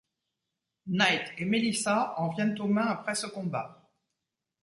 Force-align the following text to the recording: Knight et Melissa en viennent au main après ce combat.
Knight 0.87 1.31
et 1.37 1.45
Melissa 1.45 2.15
en 2.19 2.29
viennent 2.29 2.59
au 2.59 2.65
main 2.65 2.87
après 2.87 3.13
ce 3.13 3.27
combat. 3.27 3.87